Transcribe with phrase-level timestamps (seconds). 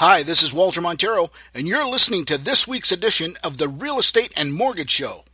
[0.00, 3.98] Hi, this is Walter Montero, and you're listening to this week's edition of the Real
[3.98, 5.24] Estate and Mortgage Show.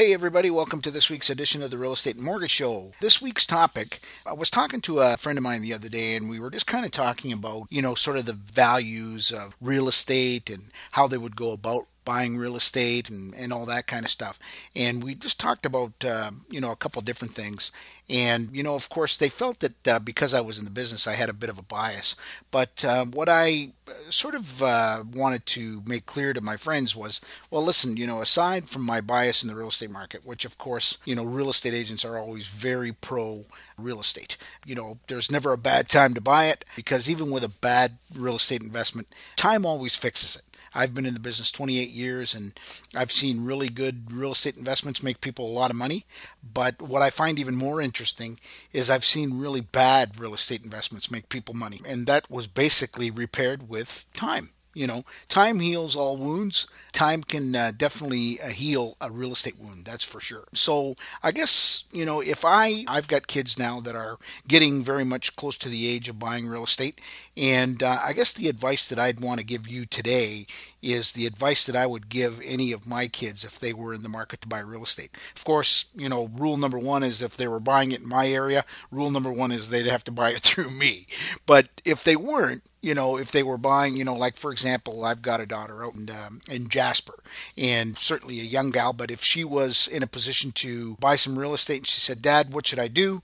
[0.00, 2.92] Hey, everybody, welcome to this week's edition of the Real Estate Mortgage Show.
[3.02, 6.30] This week's topic I was talking to a friend of mine the other day, and
[6.30, 9.88] we were just kind of talking about, you know, sort of the values of real
[9.88, 14.04] estate and how they would go about buying real estate and, and all that kind
[14.04, 14.36] of stuff.
[14.74, 17.70] And we just talked about, uh, you know, a couple different things.
[18.08, 21.06] And, you know, of course, they felt that uh, because I was in the business,
[21.06, 22.16] I had a bit of a bias.
[22.50, 26.96] But uh, what I uh, sort of uh, wanted to make clear to my friends
[26.96, 30.44] was well, listen, you know, aside from my bias in the real estate market, which,
[30.44, 33.44] of course, you know, real estate agents are always very pro
[33.78, 34.36] real estate.
[34.66, 37.98] You know, there's never a bad time to buy it because even with a bad
[38.12, 40.42] real estate investment, time always fixes it.
[40.74, 42.52] I've been in the business 28 years and
[42.94, 46.04] I've seen really good real estate investments make people a lot of money.
[46.42, 48.38] But what I find even more interesting
[48.72, 51.80] is I've seen really bad real estate investments make people money.
[51.88, 54.50] And that was basically repaired with time.
[54.72, 56.66] You know, time heals all wounds.
[56.92, 60.44] Time can uh, definitely uh, heal a real estate wound, that's for sure.
[60.54, 65.04] So, I guess, you know, if I I've got kids now that are getting very
[65.04, 67.00] much close to the age of buying real estate,
[67.36, 70.46] and uh, I guess the advice that I'd want to give you today
[70.82, 74.02] is the advice that I would give any of my kids if they were in
[74.02, 75.16] the market to buy real estate.
[75.36, 78.26] Of course, you know, rule number 1 is if they were buying it in my
[78.28, 81.06] area, rule number 1 is they'd have to buy it through me.
[81.46, 85.04] But if they weren't, you know, if they were buying, you know, like for example,
[85.04, 87.18] I've got a daughter out in um, in Jasper,
[87.56, 88.92] and certainly a young gal.
[88.92, 92.22] But if she was in a position to buy some real estate, and she said,
[92.22, 93.22] "Dad, what should I do?"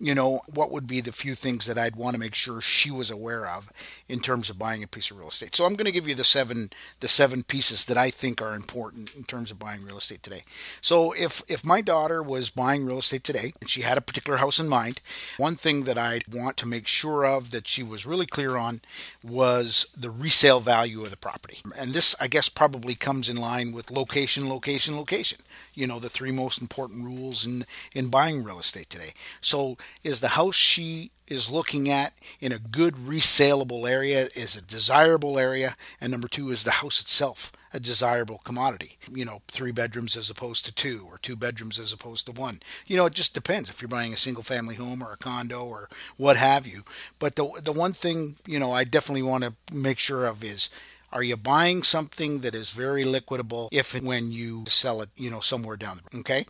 [0.00, 2.90] You know, what would be the few things that I'd want to make sure she
[2.90, 3.72] was aware of
[4.08, 5.56] in terms of buying a piece of real estate?
[5.56, 8.54] So I'm going to give you the seven the seven pieces that I think are
[8.54, 10.42] important in terms of buying real estate today.
[10.80, 14.38] So if if my daughter was buying real estate today and she had a particular
[14.38, 15.00] house in mind,
[15.36, 18.80] one thing that I'd want to make sure of that she was really clear on
[19.24, 21.58] was the resale value of the property.
[21.76, 25.38] And this, I guess, probably comes in line with location, location, location.
[25.78, 29.12] You know, the three most important rules in, in buying real estate today.
[29.40, 34.62] So, is the house she is looking at in a good resaleable area, is a
[34.62, 38.96] desirable area, and number two is the house itself a desirable commodity.
[39.12, 42.60] You know, three bedrooms as opposed to two, or two bedrooms as opposed to one.
[42.86, 45.64] You know, it just depends if you're buying a single family home or a condo
[45.64, 46.82] or what have you.
[47.18, 50.70] But the the one thing you know I definitely want to make sure of is
[51.12, 55.30] are you buying something that is very liquidable if and when you sell it, you
[55.30, 56.20] know, somewhere down the road?
[56.20, 56.44] Okay.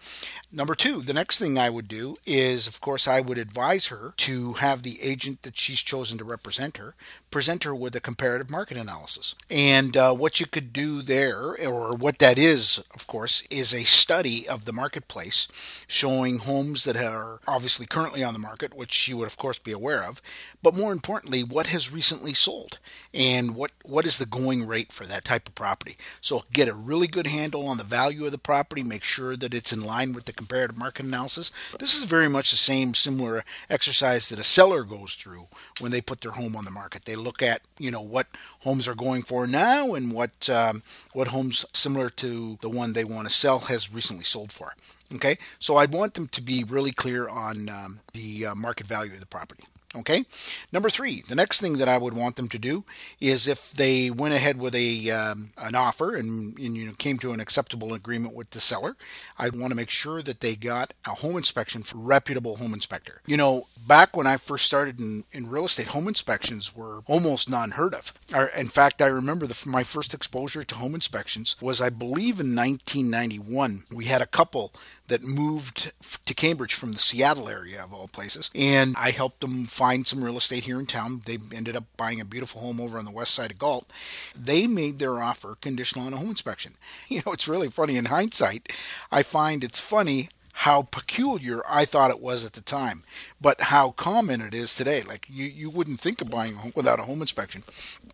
[0.53, 4.15] Number two, the next thing I would do is, of course, I would advise her
[4.19, 6.95] to have the agent that she's chosen to represent her
[7.31, 9.35] present her with a comparative market analysis.
[9.51, 13.85] And uh, what you could do there, or what that is, of course, is a
[13.85, 19.15] study of the marketplace showing homes that are obviously currently on the market, which she
[19.15, 20.23] would, of course, be aware of,
[20.63, 22.79] but more importantly, what has recently sold
[23.13, 25.97] and what, what is the going going rate for that type of property.
[26.23, 29.53] So get a really good handle on the value of the property, make sure that
[29.53, 31.51] it's in line with the comparative market analysis.
[31.79, 35.49] This is very much the same similar exercise that a seller goes through
[35.81, 37.05] when they put their home on the market.
[37.05, 38.27] They look at, you know, what
[38.61, 40.83] homes are going for now and what um,
[41.13, 44.73] what homes similar to the one they want to sell has recently sold for.
[45.15, 49.13] Okay, so I'd want them to be really clear on um, the uh, market value
[49.13, 49.65] of the property.
[49.97, 50.25] Okay.
[50.71, 52.85] Number three, the next thing that I would want them to do
[53.21, 57.17] is if they went ahead with a um, an offer and, and, you know came
[57.19, 58.97] to an acceptable agreement with the seller,
[59.39, 63.23] I'd want to make sure that they got a home inspection from reputable home inspector.
[63.25, 67.49] You know, back when I first started in, in real estate, home inspections were almost
[67.51, 68.13] unheard of.
[68.57, 72.55] In fact, I remember the, my first exposure to home inspections was, I believe, in
[72.55, 73.85] 1991.
[73.95, 74.75] We had a couple
[75.09, 75.93] that moved
[76.27, 80.23] to Cambridge from the Seattle area of all places, and I helped them find some
[80.23, 81.23] real estate here in town.
[81.25, 83.91] They ended up buying a beautiful home over on the west side of Galt.
[84.39, 86.75] They made their offer conditional on a home inspection.
[87.09, 88.71] You know, it's really funny in hindsight.
[89.11, 90.29] I find it's funny
[90.63, 93.05] how peculiar I thought it was at the time,
[93.41, 95.03] but how common it is today.
[95.03, 97.63] Like you, you wouldn't think of buying a home without a home inspection.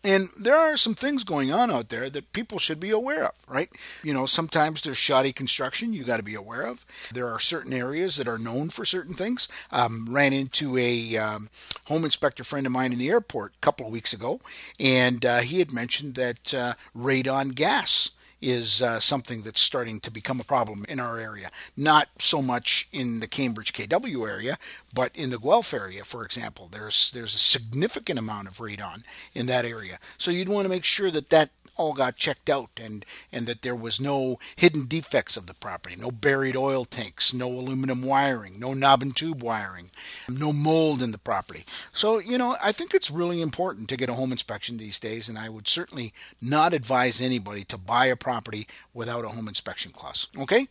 [0.04, 3.32] And there are some things going on out there that people should be aware of,
[3.48, 3.70] right?
[4.02, 6.84] You know, sometimes there's shoddy construction you got to be aware of.
[7.10, 9.48] There are certain areas that are known for certain things.
[9.72, 11.48] Um, ran into a um,
[11.86, 14.40] home inspector friend of mine in the airport a couple of weeks ago,
[14.78, 18.10] and uh, he had mentioned that uh, radon gas
[18.44, 21.50] is uh, something that's starting to become a problem in our area.
[21.76, 24.58] Not so much in the Cambridge KW area,
[24.94, 29.02] but in the Guelph area, for example, there's there's a significant amount of radon
[29.34, 29.98] in that area.
[30.18, 33.62] So you'd want to make sure that that all got checked out and, and that
[33.62, 38.58] there was no hidden defects of the property, no buried oil tanks, no aluminum wiring,
[38.58, 39.90] no knob and tube wiring,
[40.28, 41.64] no mold in the property.
[41.92, 45.28] So, you know, I think it's really important to get a home inspection these days,
[45.28, 49.92] and I would certainly not advise anybody to buy a property without a home inspection
[49.92, 50.28] clause.
[50.38, 50.68] Okay?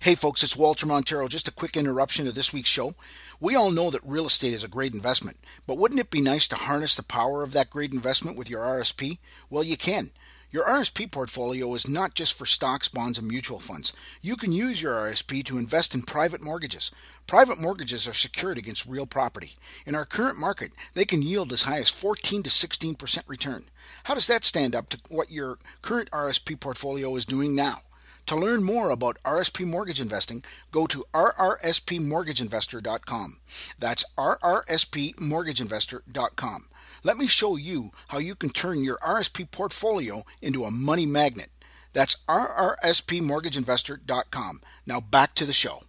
[0.00, 1.26] Hey folks, it's Walter Montero.
[1.26, 2.92] Just a quick interruption to this week's show.
[3.40, 6.46] We all know that real estate is a great investment, but wouldn't it be nice
[6.48, 9.18] to harness the power of that great investment with your RSP?
[9.50, 10.10] Well, you can.
[10.52, 13.92] Your RSP portfolio is not just for stocks, bonds, and mutual funds.
[14.22, 16.92] You can use your RSP to invest in private mortgages.
[17.26, 19.54] Private mortgages are secured against real property.
[19.84, 23.64] In our current market, they can yield as high as 14 to 16% return.
[24.04, 27.80] How does that stand up to what your current RSP portfolio is doing now?
[28.28, 33.38] To learn more about RSP mortgage investing, go to rrspmortgageinvestor.com.
[33.78, 36.64] That's rrspmortgageinvestor.com.
[37.04, 41.48] Let me show you how you can turn your RSP portfolio into a money magnet.
[41.94, 44.60] That's rrspmortgageinvestor.com.
[44.86, 45.80] Now back to the show.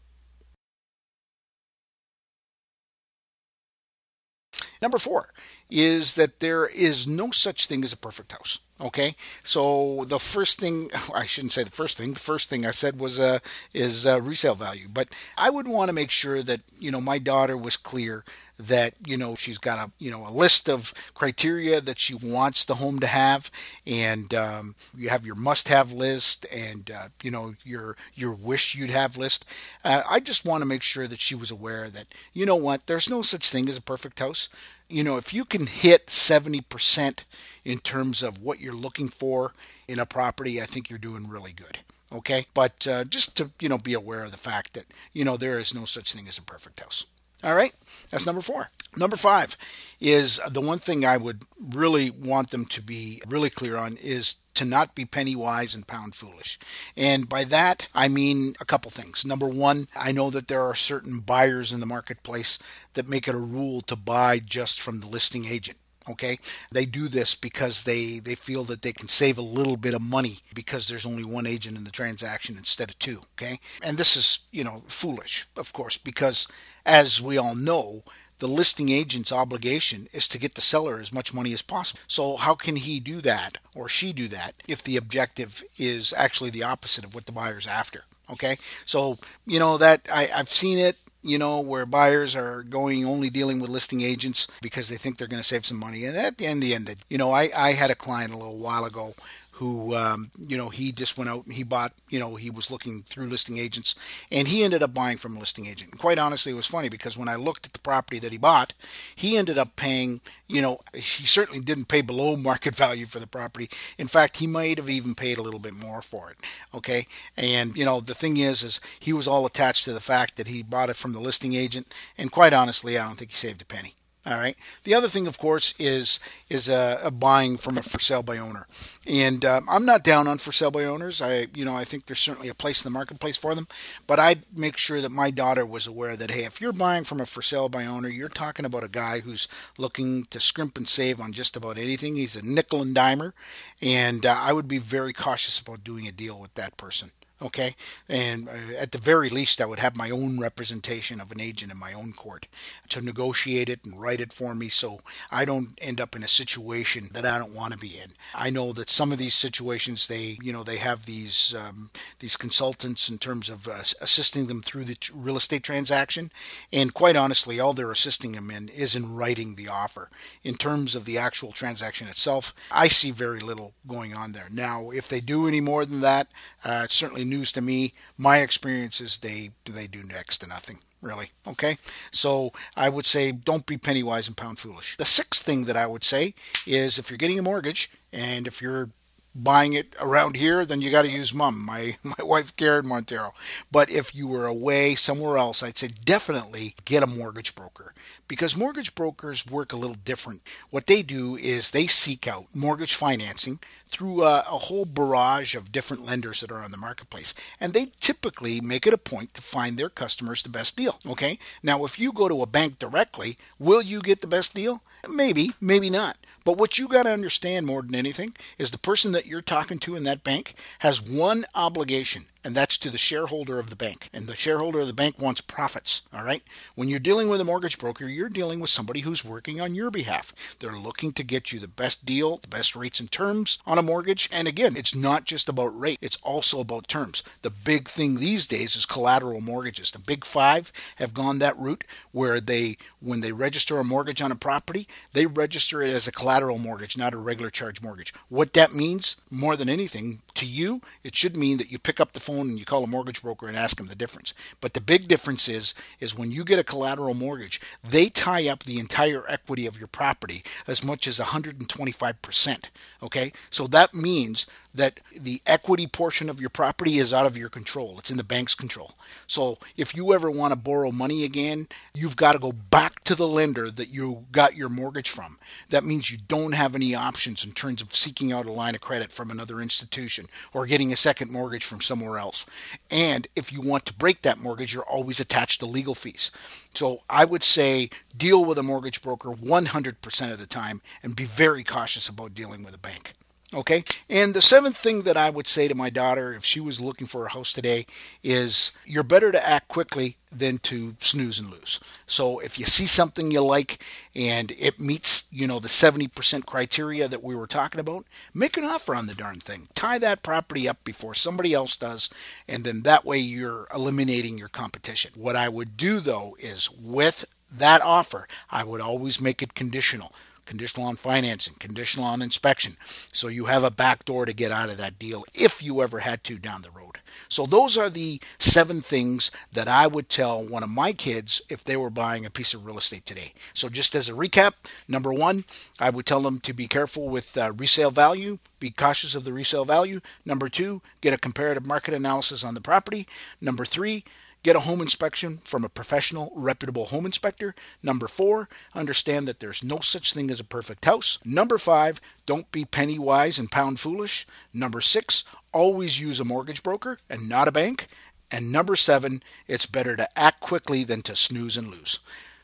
[4.81, 5.33] Number four
[5.69, 8.59] is that there is no such thing as a perfect house.
[8.81, 12.13] Okay, so the first thing I shouldn't say the first thing.
[12.13, 13.39] The first thing I said was uh,
[13.73, 17.19] is uh, resale value, but I would want to make sure that you know my
[17.19, 18.23] daughter was clear
[18.59, 22.65] that you know she's got a you know a list of criteria that she wants
[22.65, 23.49] the home to have,
[23.87, 28.89] and um, you have your must-have list and uh, you know your your wish you'd
[28.89, 29.45] have list.
[29.83, 32.87] Uh, I just want to make sure that she was aware that you know what
[32.87, 34.49] there's no such thing as a perfect house
[34.89, 37.23] you know, if you can hit 70%
[37.63, 39.53] in terms of what you're looking for
[39.87, 41.79] in a property, I think you're doing really good.
[42.11, 42.45] Okay.
[42.53, 45.59] But uh, just to, you know, be aware of the fact that, you know, there
[45.59, 47.05] is no such thing as a perfect house.
[47.43, 47.73] All right.
[48.11, 48.69] That's number four.
[48.97, 49.55] Number five
[50.01, 51.43] is the one thing I would
[51.73, 55.87] really want them to be really clear on is to not be penny wise and
[55.87, 56.57] pound foolish.
[56.97, 59.25] And by that, I mean a couple things.
[59.25, 62.59] Number one, I know that there are certain buyers in the marketplace
[62.95, 65.77] that make it a rule to buy just from the listing agent
[66.09, 66.37] okay
[66.71, 70.01] they do this because they they feel that they can save a little bit of
[70.01, 74.15] money because there's only one agent in the transaction instead of two okay and this
[74.15, 76.47] is you know foolish of course because
[76.85, 78.03] as we all know
[78.39, 81.99] the listing agent's obligation is to get the seller as much money as possible.
[82.07, 86.49] So, how can he do that or she do that if the objective is actually
[86.49, 88.03] the opposite of what the buyer's after?
[88.31, 93.05] Okay, so you know that I, I've seen it you know, where buyers are going
[93.05, 96.05] only dealing with listing agents because they think they're going to save some money.
[96.05, 98.37] And at the end, of the end, you know, I, I had a client a
[98.37, 99.13] little while ago
[99.59, 102.71] who um, you know he just went out and he bought you know he was
[102.71, 103.93] looking through listing agents
[104.31, 105.91] and he ended up buying from a listing agent.
[105.91, 108.37] And quite honestly it was funny because when i looked at the property that he
[108.37, 108.73] bought
[109.13, 113.27] he ended up paying you know he certainly didn't pay below market value for the
[113.27, 113.69] property.
[113.97, 116.37] In fact he might have even paid a little bit more for it
[116.73, 117.05] okay?
[117.35, 120.47] And you know the thing is is he was all attached to the fact that
[120.47, 123.61] he bought it from the listing agent and quite honestly i don't think he saved
[123.61, 123.93] a penny
[124.29, 124.55] all right.
[124.83, 128.37] The other thing, of course, is is a, a buying from a for sale by
[128.37, 128.67] owner,
[129.07, 131.21] and um, I'm not down on for sale by owners.
[131.21, 133.67] I you know I think there's certainly a place in the marketplace for them,
[134.05, 137.19] but I'd make sure that my daughter was aware that hey, if you're buying from
[137.19, 139.47] a for sale by owner, you're talking about a guy who's
[139.77, 142.15] looking to scrimp and save on just about anything.
[142.15, 143.33] He's a nickel and dimer,
[143.81, 147.75] and uh, I would be very cautious about doing a deal with that person okay?
[148.07, 151.71] And uh, at the very least i would have my own representation of an agent
[151.71, 152.47] in my own court
[152.89, 154.99] to negotiate it and write it for me so
[155.31, 158.11] i don't end up in a situation that i don't want to be in.
[158.33, 162.37] I know that some of these situations they you know they have these um, these
[162.37, 166.31] consultants in terms of uh, assisting them through the real estate transaction
[166.71, 170.09] and quite honestly all they're assisting them in is in writing the offer.
[170.43, 174.47] In terms of the actual transaction itself i see very little going on there.
[174.51, 176.27] Now if they do any more than that
[176.63, 177.93] uh, it's certainly news to me.
[178.17, 181.31] My experience is they they do next to nothing really.
[181.47, 181.77] Okay?
[182.11, 184.97] So I would say don't be penny wise and pound foolish.
[184.97, 186.33] The sixth thing that I would say
[186.67, 188.89] is if you're getting a mortgage and if you're
[189.35, 193.33] buying it around here, then you got to use mom, my, my wife, Karen Montero.
[193.71, 197.93] But if you were away somewhere else, I'd say definitely get a mortgage broker
[198.29, 200.41] because mortgage brokers work a little different.
[200.69, 205.71] What they do is they seek out mortgage financing through a, a, whole barrage of
[205.71, 207.33] different lenders that are on the marketplace.
[207.59, 210.99] And they typically make it a point to find their customers the best deal.
[211.09, 211.39] Okay.
[211.63, 214.83] Now, if you go to a bank directly, will you get the best deal?
[215.09, 216.17] Maybe, maybe not.
[216.49, 219.77] But what you got to understand more than anything is the person that you're talking
[219.81, 224.09] to in that bank has one obligation, and that's to the shareholder of the bank.
[224.13, 226.43] And the shareholder of the bank wants profits, all right?
[226.75, 229.91] When you're dealing with a mortgage broker, you're dealing with somebody who's working on your
[229.91, 230.33] behalf.
[230.59, 233.83] They're looking to get you the best deal, the best rates and terms on a
[233.83, 234.29] mortgage.
[234.31, 237.23] And again, it's not just about rate, it's also about terms.
[237.41, 239.91] The big thing these days is collateral mortgages.
[239.91, 244.31] The big 5 have gone that route where they when they register a mortgage on
[244.31, 248.13] a property, they register it as a collateral mortgage, not a regular charge mortgage.
[248.29, 252.13] What that means more than anything to you, it should mean that you pick up
[252.13, 254.33] the phone and you call a mortgage broker and ask them the difference.
[254.61, 258.63] But the big difference is is when you get a collateral mortgage, they tie up
[258.63, 262.65] the entire equity of your property as much as 125%.
[263.01, 263.31] Okay?
[263.49, 267.95] So that means that the equity portion of your property is out of your control.
[267.97, 268.93] It's in the bank's control.
[269.27, 273.15] So if you ever want to borrow money again, you've got to go back to
[273.15, 275.37] the lender that you got your mortgage from.
[275.69, 278.81] That means you don't have any options in terms of seeking out a line of
[278.81, 282.45] credit from another institution or getting a second mortgage from somewhere else.
[282.91, 286.31] And if you want to break that mortgage, you're always attached to legal fees.
[286.73, 291.25] So I would say deal with a mortgage broker 100% of the time and be
[291.25, 293.13] very cautious about dealing with a bank.
[293.51, 293.83] Okay.
[294.07, 297.07] And the seventh thing that I would say to my daughter if she was looking
[297.07, 297.87] for a house today
[298.21, 301.79] is you're better to act quickly than to snooze and lose.
[302.05, 303.83] So if you see something you like
[304.15, 308.65] and it meets, you know, the 70% criteria that we were talking about, make an
[308.65, 309.67] offer on the darn thing.
[309.73, 312.11] Tie that property up before somebody else does.
[312.47, 315.11] And then that way you're eliminating your competition.
[315.15, 320.13] What I would do though is with that offer, I would always make it conditional
[320.49, 322.73] conditional on financing, conditional on inspection.
[323.11, 325.99] So you have a back door to get out of that deal if you ever
[325.99, 326.97] had to down the road.
[327.27, 331.63] So those are the seven things that I would tell one of my kids if
[331.63, 333.33] they were buying a piece of real estate today.
[333.53, 334.53] So just as a recap,
[334.87, 335.45] number one,
[335.79, 339.33] I would tell them to be careful with uh, resale value, be cautious of the
[339.33, 339.99] resale value.
[340.25, 343.05] Number two, get a comparative market analysis on the property.
[343.39, 344.03] Number three,
[344.41, 347.53] Get a home inspection from a professional, reputable home inspector.
[347.83, 351.19] Number four, understand that there's no such thing as a perfect house.
[351.25, 354.25] Number five, don't be penny wise and pound foolish.
[354.53, 357.87] Number six, always use a mortgage broker and not a bank.
[358.31, 361.99] And number seven, it's better to act quickly than to snooze and lose.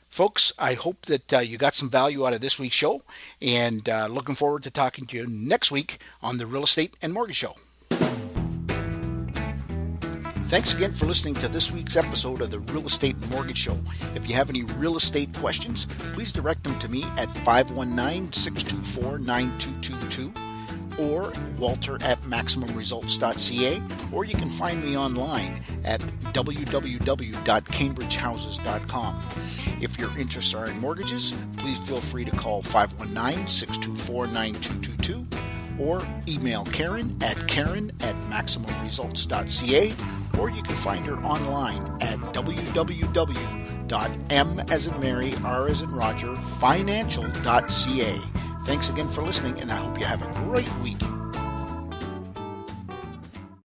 [0.09, 3.01] Folks, I hope that uh, you got some value out of this week's show
[3.41, 7.13] and uh, looking forward to talking to you next week on the Real Estate and
[7.13, 7.55] Mortgage Show.
[10.45, 13.79] Thanks again for listening to this week's episode of the Real Estate Mortgage Show.
[14.13, 19.17] If you have any real estate questions, please direct them to me at 519 624
[19.17, 20.31] 9222
[21.03, 23.81] or walter at maximumresults.ca,
[24.13, 29.23] or you can find me online at www.cambridgehouses.com.
[29.81, 35.27] If your interests are in mortgages, please feel free to call 519 624 9222
[35.83, 39.93] or email Karen at karen at maximumresults.ca
[40.39, 43.65] or you can find her online at www.m
[44.69, 48.19] as in Mary, R as in Roger, financial.ca.
[48.63, 51.01] Thanks again for listening, and I hope you have a great week.